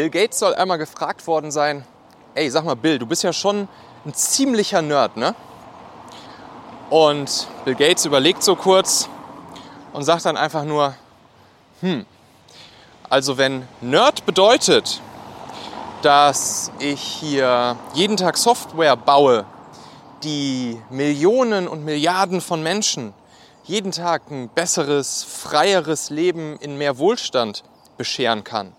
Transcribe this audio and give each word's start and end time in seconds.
Bill 0.00 0.08
Gates 0.08 0.38
soll 0.38 0.54
einmal 0.54 0.78
gefragt 0.78 1.26
worden 1.26 1.50
sein, 1.50 1.84
ey, 2.34 2.48
sag 2.48 2.64
mal 2.64 2.74
Bill, 2.74 2.98
du 2.98 3.04
bist 3.04 3.22
ja 3.22 3.34
schon 3.34 3.68
ein 4.06 4.14
ziemlicher 4.14 4.80
Nerd, 4.80 5.18
ne? 5.18 5.34
Und 6.88 7.46
Bill 7.66 7.74
Gates 7.74 8.06
überlegt 8.06 8.42
so 8.42 8.56
kurz 8.56 9.10
und 9.92 10.04
sagt 10.04 10.24
dann 10.24 10.38
einfach 10.38 10.64
nur, 10.64 10.94
hm, 11.82 12.06
also 13.10 13.36
wenn 13.36 13.68
Nerd 13.82 14.24
bedeutet, 14.24 15.02
dass 16.00 16.72
ich 16.78 17.02
hier 17.02 17.76
jeden 17.92 18.16
Tag 18.16 18.38
Software 18.38 18.96
baue, 18.96 19.44
die 20.22 20.80
Millionen 20.88 21.68
und 21.68 21.84
Milliarden 21.84 22.40
von 22.40 22.62
Menschen 22.62 23.12
jeden 23.64 23.92
Tag 23.92 24.30
ein 24.30 24.48
besseres, 24.48 25.24
freieres 25.24 26.08
Leben 26.08 26.56
in 26.56 26.78
mehr 26.78 26.96
Wohlstand 26.96 27.64
bescheren 27.98 28.44
kann 28.44 28.72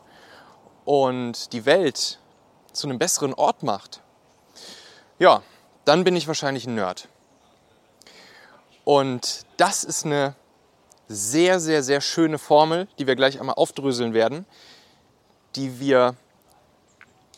und 0.92 1.54
die 1.54 1.66
Welt 1.66 2.20
zu 2.74 2.86
einem 2.86 3.00
besseren 3.00 3.34
Ort 3.34 3.64
macht, 3.64 4.02
ja, 5.20 5.42
dann 5.86 6.04
bin 6.04 6.18
ich 6.18 6.28
wahrscheinlich 6.28 6.68
ein 6.68 6.76
Nerd. 6.76 7.08
Und 8.84 9.46
das 9.56 9.86
ist 9.86 10.06
eine 10.06 10.36
sehr, 11.08 11.62
sehr, 11.62 11.82
sehr 11.82 12.02
schöne 12.02 12.38
Formel, 12.38 12.90
die 13.00 13.08
wir 13.08 13.16
gleich 13.16 13.40
einmal 13.40 13.56
aufdröseln 13.56 14.14
werden, 14.14 14.46
die 15.56 15.80
wir 15.80 16.16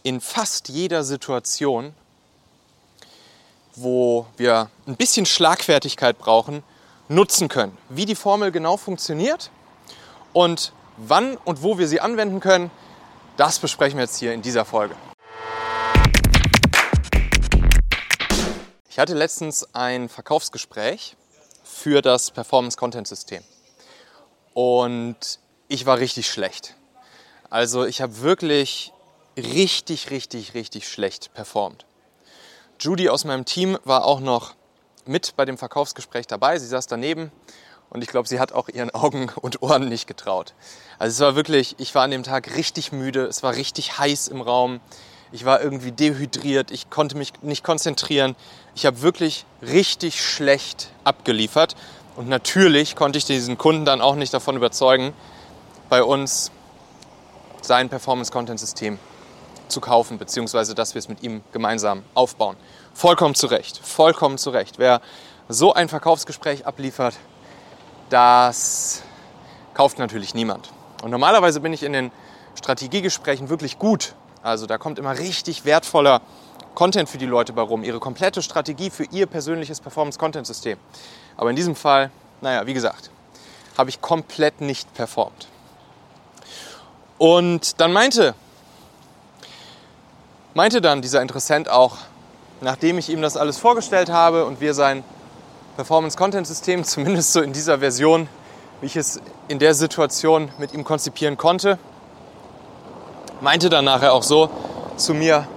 in 0.01 0.20
fast 0.20 0.70
jeder 0.70 1.04
Situation, 1.04 1.93
wo 3.76 4.26
wir 4.35 4.71
ein 4.88 4.95
bisschen 4.95 5.27
Schlagfertigkeit 5.27 6.17
brauchen, 6.17 6.63
nutzen 7.07 7.49
können. 7.49 7.77
Wie 7.90 8.07
die 8.07 8.15
Formel 8.15 8.51
genau 8.51 8.77
funktioniert 8.77 9.51
und 10.34 10.73
wann 10.98 11.38
und 11.38 11.62
wo 11.62 11.77
wir 11.77 11.88
sie 11.88 12.01
anwenden 12.01 12.40
können, 12.40 12.71
das 13.37 13.59
besprechen 13.59 13.97
wir 13.97 14.03
jetzt 14.03 14.17
hier 14.17 14.33
in 14.33 14.41
dieser 14.41 14.65
Folge. 14.65 14.95
Ich 18.90 18.99
hatte 18.99 19.15
letztens 19.15 19.73
ein 19.73 20.07
Verkaufsgespräch 20.07 21.15
für 21.63 22.01
das 22.01 22.29
Performance 22.29 22.77
Content 22.77 23.07
System. 23.07 23.43
Und 24.53 25.40
ich 25.67 25.85
war 25.85 25.98
richtig 25.98 26.29
schlecht. 26.29 26.75
Also 27.49 27.85
ich 27.85 28.01
habe 28.01 28.21
wirklich 28.21 28.93
richtig, 29.35 30.12
richtig, 30.12 30.53
richtig 30.53 30.87
schlecht 30.87 31.34
performt. 31.34 31.85
Judy 32.79 33.09
aus 33.09 33.25
meinem 33.25 33.45
Team 33.45 33.79
war 33.84 34.05
auch 34.05 34.20
noch 34.20 34.53
mit 35.05 35.35
bei 35.35 35.45
dem 35.45 35.57
Verkaufsgespräch 35.57 36.27
dabei. 36.27 36.59
Sie 36.59 36.68
saß 36.68 36.85
daneben 36.85 37.31
und 37.94 38.04
ich 38.04 38.10
glaube, 38.10 38.27
sie 38.27 38.40
hat 38.40 38.52
auch 38.52 38.68
ihren 38.70 38.90
Augen 38.94 39.30
und 39.41 39.62
Ohren 39.62 39.88
nicht 39.88 40.08
getraut. 40.08 40.54
Also 40.99 41.13
es 41.13 41.27
war 41.27 41.36
wirklich, 41.36 41.76
ich 41.77 41.94
war 41.96 42.04
an 42.04 42.12
dem 42.12 42.24
Tag 42.24 42.55
richtig 42.55 42.91
müde, 42.91 43.26
es 43.26 43.44
war 43.44 43.55
richtig 43.55 43.98
heiß 43.98 44.27
im 44.27 44.41
Raum. 44.41 44.82
Ich 45.32 45.46
war 45.46 45.62
irgendwie 45.62 45.91
dehydriert, 45.91 46.70
ich 46.70 46.90
konnte 46.90 47.18
mich 47.18 47.34
nicht 47.41 47.64
konzentrieren. 47.64 48.36
Ich 48.76 48.86
habe 48.86 49.02
wirklich 49.02 49.46
richtig 49.62 50.24
schlecht 50.24 50.90
abgeliefert. 51.04 51.76
Und 52.16 52.30
natürlich 52.30 52.96
konnte 52.96 53.18
ich 53.18 53.26
diesen 53.26 53.58
Kunden 53.58 53.86
dann 53.86 54.02
auch 54.02 54.16
nicht 54.16 54.34
davon 54.34 54.55
überzeugen, 54.55 55.14
bei 55.90 56.04
uns 56.04 56.52
sein 57.62 57.90
Performance-Content-System 57.90 58.99
zu 59.68 59.82
kaufen, 59.82 60.20
beziehungsweise 60.20 60.76
dass 60.76 60.94
wir 60.94 60.99
es 60.99 61.10
mit 61.10 61.24
ihm 61.24 61.41
gemeinsam 61.52 62.04
aufbauen. 62.14 62.55
Vollkommen 62.94 63.34
zu 63.34 63.48
Recht, 63.48 63.80
vollkommen 63.80 64.38
zu 64.38 64.52
Recht. 64.52 64.78
Wer 64.78 65.02
so 65.50 65.74
ein 65.74 65.90
Verkaufsgespräch 65.90 66.68
abliefert, 66.68 67.16
das 68.13 69.03
kauft 69.73 70.00
natürlich 70.00 70.33
niemand. 70.33 70.72
Und 71.01 71.11
normalerweise 71.11 71.59
bin 71.59 71.73
ich 71.73 71.83
in 71.83 71.94
den 71.94 72.11
Strategiegesprächen 72.56 73.50
wirklich 73.50 73.79
gut 73.79 74.13
also 74.44 74.66
da 74.66 74.78
kommt 74.78 75.00
immer 75.00 75.17
richtig 75.17 75.63
wertvoller 75.63 76.22
Content 76.75 77.07
für 77.07 77.17
die 77.17 77.25
Leute 77.25 77.53
bei 77.53 77.61
rum, 77.61 77.81
ihre 77.84 78.00
komplette 78.00 78.41
Strategie 78.41 78.89
für 78.89 79.06
ihr 79.06 79.25
persönliches 79.25 79.79
Performance-Content-System. 79.79 80.78
Aber 81.38 81.50
in 81.50 81.56
diesem 81.56 81.78
Fall, 81.78 82.12
naja, 82.41 82.68
wie 82.68 82.73
gesagt, 82.73 83.09
habe 83.78 83.90
ich 83.90 84.02
komplett 84.02 84.59
nicht 84.59 84.94
performt. 84.94 85.47
Und 87.18 87.79
dann 87.79 87.94
meinte, 87.94 88.35
meinte 90.56 90.81
dann 90.81 91.02
dieser 91.02 91.22
Interessent 91.22 91.69
auch, 91.69 91.96
nachdem 92.59 92.97
ich 92.97 93.09
ihm 93.09 93.22
das 93.22 93.38
alles 93.38 93.57
vorgestellt 93.57 94.09
habe 94.09 94.44
und 94.44 94.59
wir 94.59 94.73
sein 94.73 95.06
Performance-Content-System, 95.75 96.84
zumindest 96.84 97.34
so 97.34 97.41
in 97.41 97.53
dieser 97.53 97.79
Version, 97.79 98.28
wie 98.81 98.88
ich 98.88 98.95
es 98.95 99.19
in 99.47 99.59
der 99.59 99.73
Situation 99.73 100.51
mit 100.57 100.73
ihm 100.73 100.84
konzipieren 100.84 101.38
konnte, 101.38 101.78
meinte 103.41 103.69
dann 103.69 103.85
nachher 103.85 104.13
auch 104.13 104.23
so 104.23 104.50
zu 104.97 105.13
mir, 105.13 105.47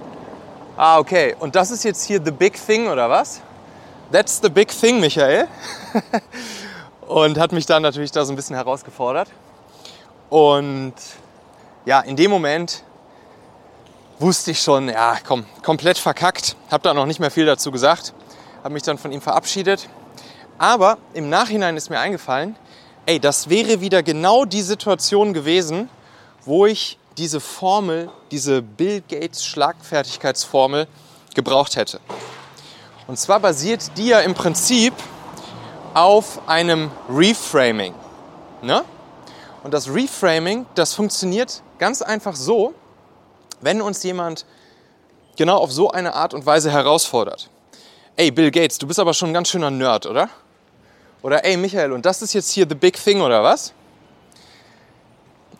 ah 0.75 0.99
okay, 0.99 1.35
und 1.39 1.55
das 1.55 1.71
ist 1.71 1.83
jetzt 1.83 2.03
hier 2.03 2.21
the 2.23 2.31
big 2.31 2.53
thing 2.53 2.87
oder 2.87 3.09
was? 3.09 3.41
That's 4.11 4.39
the 4.41 4.49
big 4.49 4.69
thing, 4.69 4.99
Michael. 4.99 5.47
und 7.07 7.37
hat 7.37 7.51
mich 7.51 7.65
dann 7.65 7.81
natürlich 7.81 8.11
da 8.11 8.23
so 8.25 8.33
ein 8.33 8.35
bisschen 8.35 8.55
herausgefordert. 8.55 9.29
Und 10.29 10.93
ja, 11.85 12.01
in 12.01 12.15
dem 12.15 12.31
Moment 12.31 12.83
wusste 14.19 14.51
ich 14.51 14.61
schon, 14.61 14.89
ja, 14.89 15.17
komm, 15.25 15.45
komplett 15.63 15.97
verkackt. 15.97 16.55
Hab 16.71 16.83
da 16.83 16.93
noch 16.93 17.05
nicht 17.05 17.19
mehr 17.19 17.31
viel 17.31 17.45
dazu 17.45 17.71
gesagt. 17.71 18.13
Habe 18.63 18.73
mich 18.73 18.83
dann 18.83 18.97
von 18.97 19.11
ihm 19.11 19.21
verabschiedet. 19.21 19.89
Aber 20.57 20.97
im 21.13 21.29
Nachhinein 21.29 21.77
ist 21.77 21.89
mir 21.89 21.99
eingefallen, 21.99 22.55
ey, 23.05 23.19
das 23.19 23.49
wäre 23.49 23.79
wieder 23.81 24.03
genau 24.03 24.45
die 24.45 24.61
Situation 24.61 25.33
gewesen, 25.33 25.89
wo 26.45 26.65
ich 26.65 26.97
diese 27.17 27.39
Formel, 27.39 28.09
diese 28.31 28.61
Bill 28.61 29.01
Gates 29.01 29.45
Schlagfertigkeitsformel 29.45 30.87
gebraucht 31.33 31.75
hätte. 31.75 31.99
Und 33.07 33.17
zwar 33.17 33.39
basiert 33.39 33.97
die 33.97 34.07
ja 34.07 34.19
im 34.19 34.33
Prinzip 34.33 34.93
auf 35.93 36.47
einem 36.47 36.91
Reframing. 37.09 37.93
Ne? 38.61 38.83
Und 39.63 39.73
das 39.73 39.89
Reframing, 39.89 40.65
das 40.75 40.93
funktioniert 40.93 41.61
ganz 41.79 42.01
einfach 42.01 42.35
so, 42.35 42.73
wenn 43.61 43.81
uns 43.81 44.03
jemand 44.03 44.45
genau 45.37 45.57
auf 45.57 45.71
so 45.71 45.91
eine 45.91 46.13
Art 46.13 46.33
und 46.33 46.45
Weise 46.45 46.71
herausfordert. 46.71 47.49
Ey, 48.15 48.31
Bill 48.31 48.51
Gates, 48.51 48.77
du 48.77 48.87
bist 48.87 48.99
aber 48.99 49.13
schon 49.13 49.29
ein 49.29 49.33
ganz 49.33 49.49
schöner 49.49 49.71
Nerd, 49.71 50.05
oder? 50.05 50.29
Oder 51.21 51.45
ey, 51.45 51.57
Michael, 51.57 51.91
und 51.91 52.05
das 52.05 52.21
ist 52.21 52.33
jetzt 52.33 52.51
hier 52.51 52.67
the 52.69 52.75
big 52.75 52.95
thing, 52.95 53.21
oder 53.21 53.43
was? 53.43 53.73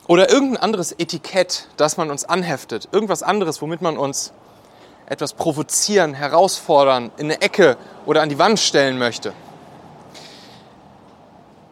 Oder 0.08 0.30
irgendein 0.30 0.64
anderes 0.64 0.94
Etikett, 0.94 1.68
das 1.76 1.98
man 1.98 2.10
uns 2.12 2.24
anheftet. 2.24 2.88
Irgendwas 2.92 3.24
anderes, 3.24 3.62
womit 3.62 3.82
man 3.82 3.98
uns 3.98 4.32
etwas 5.08 5.34
provozieren, 5.34 6.14
herausfordern, 6.14 7.12
in 7.18 7.26
eine 7.26 7.42
Ecke 7.42 7.78
oder 8.06 8.22
an 8.22 8.30
die 8.30 8.40
Wand 8.40 8.60
stellen 8.60 8.98
möchte. 8.98 9.34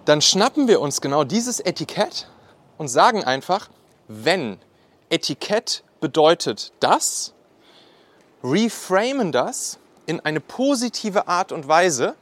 Dann 0.05 0.21
schnappen 0.21 0.67
wir 0.67 0.81
uns 0.81 1.01
genau 1.01 1.23
dieses 1.23 1.59
Etikett 1.59 2.27
und 2.77 2.87
sagen 2.87 3.23
einfach, 3.23 3.69
wenn 4.07 4.59
Etikett 5.09 5.83
bedeutet 5.99 6.71
das, 6.79 7.33
reframen 8.43 9.31
das 9.31 9.79
in 10.05 10.19
eine 10.19 10.39
positive 10.39 11.27
Art 11.27 11.51
und 11.51 11.67
Weise 11.67 12.15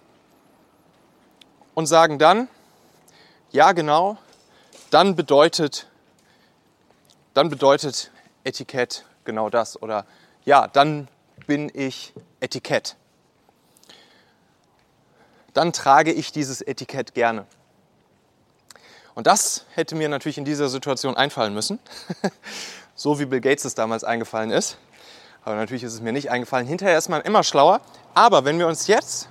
und 1.73 1.85
sagen 1.85 2.19
dann, 2.19 2.47
ja 3.51 3.71
genau, 3.71 4.17
dann 4.89 5.15
bedeutet 5.15 5.87
dann 7.33 7.49
bedeutet 7.49 8.11
Etikett 8.43 9.05
genau 9.23 9.49
das. 9.49 9.81
Oder 9.81 10.05
ja, 10.45 10.67
dann 10.67 11.07
bin 11.47 11.71
ich 11.73 12.13
Etikett. 12.39 12.95
Dann 15.53 15.73
trage 15.73 16.11
ich 16.11 16.31
dieses 16.31 16.61
Etikett 16.61 17.13
gerne. 17.13 17.45
Und 19.15 19.27
das 19.27 19.65
hätte 19.73 19.95
mir 19.95 20.09
natürlich 20.09 20.37
in 20.37 20.45
dieser 20.45 20.69
Situation 20.69 21.15
einfallen 21.15 21.53
müssen. 21.53 21.79
so 22.95 23.19
wie 23.19 23.25
Bill 23.25 23.41
Gates 23.41 23.65
es 23.65 23.75
damals 23.75 24.03
eingefallen 24.03 24.49
ist. 24.51 24.77
Aber 25.43 25.55
natürlich 25.55 25.83
ist 25.83 25.93
es 25.93 26.01
mir 26.01 26.13
nicht 26.13 26.31
eingefallen. 26.31 26.65
Hinterher 26.65 26.97
ist 26.97 27.09
man 27.09 27.21
immer 27.21 27.43
schlauer. 27.43 27.81
Aber 28.13 28.45
wenn 28.45 28.57
wir 28.57 28.67
uns 28.67 28.87
jetzt 28.87 29.27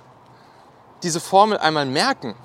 diese 1.03 1.19
Formel 1.19 1.57
einmal 1.57 1.85
merken, 1.85 2.35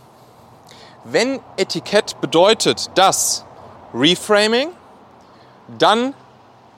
wenn 1.05 1.41
Etikett 1.57 2.21
bedeutet 2.21 2.91
das 2.95 3.45
Reframing, 3.95 4.71
dann 5.79 6.15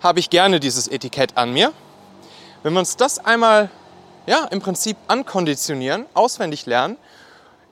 habe 0.02 0.20
ich 0.20 0.30
gerne 0.30 0.60
dieses 0.60 0.88
Etikett 0.88 1.36
an 1.36 1.52
mir. 1.52 1.72
Wenn 2.62 2.74
wir 2.74 2.80
uns 2.80 2.96
das 2.96 3.18
einmal 3.18 3.70
ja, 4.26 4.44
im 4.44 4.60
Prinzip 4.60 4.96
ankonditionieren, 5.08 6.06
auswendig 6.14 6.66
lernen, 6.66 6.96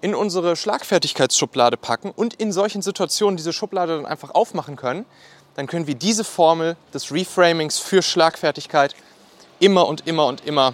in 0.01 0.15
unsere 0.15 0.57
Schlagfertigkeitsschublade 0.57 1.77
packen 1.77 2.11
und 2.11 2.35
in 2.35 2.53
solchen 2.53 2.83
Situationen 2.83 3.37
diese 3.37 3.53
Schublade 3.53 3.97
dann 3.97 4.07
einfach 4.07 4.31
aufmachen 4.31 4.77
können, 4.77 5.05
dann 5.57 5.67
können 5.67 5.87
wir 5.87 5.97
diese 5.97 6.25
Formel 6.25 6.77
des 6.95 7.13
Reframings 7.13 7.79
für 7.79 8.01
Schlagfertigkeit 8.01 8.95
immer 9.59 9.87
und 9.89 10.07
immer 10.07 10.27
und 10.27 10.47
immer 10.47 10.73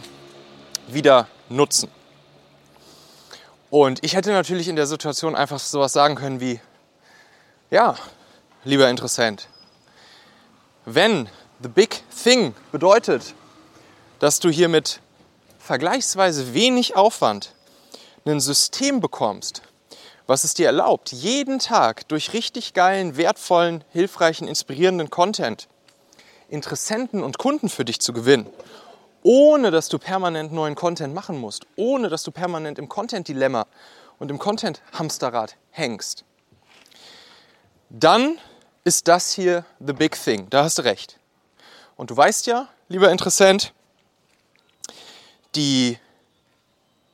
wieder 0.88 1.26
nutzen. 1.48 1.90
Und 3.74 4.04
ich 4.04 4.14
hätte 4.14 4.30
natürlich 4.30 4.68
in 4.68 4.76
der 4.76 4.86
Situation 4.86 5.34
einfach 5.34 5.58
sowas 5.58 5.92
sagen 5.92 6.14
können 6.14 6.38
wie, 6.38 6.60
ja, 7.72 7.96
lieber 8.62 8.88
Interessent, 8.88 9.48
wenn 10.84 11.28
The 11.60 11.70
Big 11.70 12.04
Thing 12.22 12.54
bedeutet, 12.70 13.34
dass 14.20 14.38
du 14.38 14.48
hier 14.48 14.68
mit 14.68 15.00
vergleichsweise 15.58 16.54
wenig 16.54 16.94
Aufwand 16.94 17.52
ein 18.24 18.38
System 18.38 19.00
bekommst, 19.00 19.62
was 20.28 20.44
es 20.44 20.54
dir 20.54 20.66
erlaubt, 20.66 21.10
jeden 21.10 21.58
Tag 21.58 22.06
durch 22.06 22.32
richtig 22.32 22.74
geilen, 22.74 23.16
wertvollen, 23.16 23.82
hilfreichen, 23.90 24.46
inspirierenden 24.46 25.10
Content 25.10 25.66
Interessenten 26.48 27.24
und 27.24 27.38
Kunden 27.38 27.68
für 27.68 27.84
dich 27.84 28.00
zu 28.00 28.12
gewinnen, 28.12 28.46
ohne 29.24 29.70
dass 29.70 29.88
du 29.88 29.98
permanent 29.98 30.52
neuen 30.52 30.76
Content 30.76 31.14
machen 31.14 31.40
musst, 31.40 31.66
ohne 31.76 32.08
dass 32.08 32.22
du 32.22 32.30
permanent 32.30 32.78
im 32.78 32.88
Content-Dilemma 32.88 33.66
und 34.18 34.30
im 34.30 34.38
Content-Hamsterrad 34.38 35.56
hängst, 35.70 36.24
dann 37.88 38.38
ist 38.84 39.08
das 39.08 39.32
hier 39.32 39.64
the 39.80 39.94
big 39.94 40.12
thing. 40.12 40.48
Da 40.50 40.62
hast 40.62 40.78
du 40.78 40.82
recht. 40.82 41.18
Und 41.96 42.10
du 42.10 42.16
weißt 42.16 42.46
ja, 42.46 42.68
lieber 42.88 43.10
Interessent, 43.10 43.72
die 45.54 45.98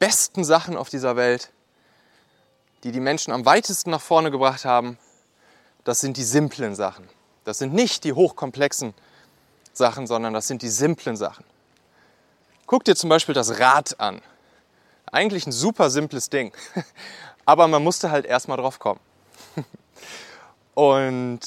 besten 0.00 0.42
Sachen 0.42 0.76
auf 0.76 0.88
dieser 0.88 1.14
Welt, 1.14 1.52
die 2.82 2.90
die 2.90 3.00
Menschen 3.00 3.32
am 3.32 3.44
weitesten 3.44 3.90
nach 3.90 4.00
vorne 4.00 4.32
gebracht 4.32 4.64
haben, 4.64 4.98
das 5.84 6.00
sind 6.00 6.16
die 6.16 6.24
simplen 6.24 6.74
Sachen. 6.74 7.08
Das 7.44 7.58
sind 7.58 7.72
nicht 7.72 8.02
die 8.02 8.14
hochkomplexen 8.14 8.94
Sachen, 9.72 10.08
sondern 10.08 10.34
das 10.34 10.48
sind 10.48 10.62
die 10.62 10.68
simplen 10.68 11.16
Sachen. 11.16 11.44
Guck 12.70 12.84
dir 12.84 12.94
zum 12.94 13.10
Beispiel 13.10 13.34
das 13.34 13.58
Rad 13.58 13.98
an. 13.98 14.22
Eigentlich 15.10 15.44
ein 15.44 15.50
super 15.50 15.90
simples 15.90 16.30
Ding, 16.30 16.52
aber 17.44 17.66
man 17.66 17.82
musste 17.82 18.12
halt 18.12 18.26
erstmal 18.26 18.58
drauf 18.58 18.78
kommen. 18.78 19.00
Und 20.74 21.40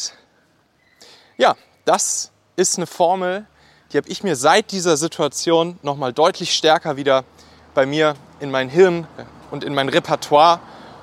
ja, 1.38 1.56
das 1.86 2.34
ist 2.58 2.76
eine 2.76 2.88
Formel, 2.88 3.48
die 3.94 3.98
habe 3.98 4.10
ich 4.10 4.22
mir 4.24 4.36
seit 4.36 4.74
dieser 4.74 4.98
Situation 4.98 5.80
nochmal 5.82 6.12
deutlich 6.12 6.54
stärker 6.54 6.98
wieder 6.98 7.24
bei 7.74 7.86
mir 7.86 8.16
in 8.42 8.52
mein 8.52 8.68
Hirn 8.68 9.08
und 9.50 9.64
in 9.64 9.74
mein 9.74 9.88
Repertoire 9.88 10.60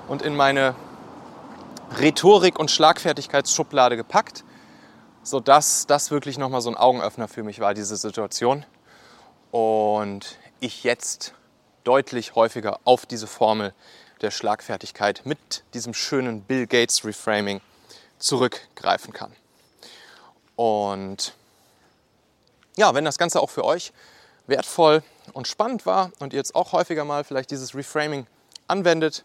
und 0.07 0.21
in 0.21 0.37
meine 0.37 0.75
Rhetorik- 1.99 2.59
und 2.59 2.71
Schlagfertigkeitsschublade 2.71 3.97
gepackt 3.97 4.45
sodass 5.23 5.87
das 5.87 6.11
wirklich 6.11 6.39
nochmal 6.39 6.61
so 6.61 6.71
ein 6.71 6.77
Augenöffner 6.77 7.29
für 7.29 7.43
mich 7.43 7.61
war, 7.61 7.75
diese 7.75 7.97
Situation. 7.97 8.65
Und 9.51 10.39
ich 10.61 10.85
jetzt 10.85 11.35
deutlich 11.85 12.35
häufiger 12.35 12.81
auf 12.85 13.07
diese 13.07 13.27
Formel 13.27 13.75
der 14.21 14.31
Schlagfertigkeit 14.31 15.23
mit 15.25 15.65
diesem 15.75 15.95
schönen 15.95 16.43
Bill 16.43 16.67
Gates 16.67 17.05
Reframing 17.05 17.61
zurückgreifen 18.19 19.13
kann. 19.13 19.33
Und 20.57 21.35
ja, 22.77 22.95
wenn 22.95 23.05
das 23.05 23.19
Ganze 23.19 23.41
auch 23.41 23.51
für 23.51 23.65
euch 23.65 23.93
wertvoll 24.47 25.03
und 25.33 25.49
spannend 25.49 25.87
war 25.87 26.13
und 26.19 26.33
ihr 26.33 26.39
jetzt 26.39 26.55
auch 26.55 26.73
häufiger 26.73 27.05
mal 27.05 27.25
vielleicht 27.25 27.51
dieses 27.51 27.75
Reframing 27.75 28.27
anwendet, 28.69 29.25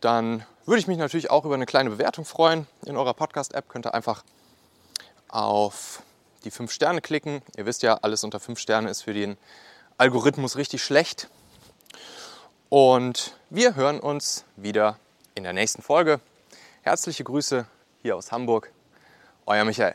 dann 0.00 0.44
würde 0.66 0.80
ich 0.80 0.86
mich 0.86 0.98
natürlich 0.98 1.30
auch 1.30 1.44
über 1.44 1.54
eine 1.54 1.66
kleine 1.66 1.90
Bewertung 1.90 2.24
freuen. 2.24 2.66
In 2.84 2.96
eurer 2.96 3.14
Podcast-App 3.14 3.68
könnt 3.68 3.86
ihr 3.86 3.94
einfach 3.94 4.22
auf 5.28 6.02
die 6.44 6.50
5 6.50 6.70
Sterne 6.72 7.00
klicken. 7.00 7.42
Ihr 7.56 7.66
wisst 7.66 7.82
ja, 7.82 7.98
alles 8.02 8.24
unter 8.24 8.40
5 8.40 8.58
Sterne 8.58 8.90
ist 8.90 9.02
für 9.02 9.14
den 9.14 9.36
Algorithmus 9.96 10.56
richtig 10.56 10.82
schlecht. 10.82 11.28
Und 12.68 13.34
wir 13.50 13.74
hören 13.74 14.00
uns 14.00 14.44
wieder 14.56 14.98
in 15.34 15.44
der 15.44 15.52
nächsten 15.52 15.82
Folge. 15.82 16.20
Herzliche 16.82 17.24
Grüße 17.24 17.66
hier 18.02 18.16
aus 18.16 18.30
Hamburg. 18.32 18.72
Euer 19.46 19.64
Michael. 19.64 19.94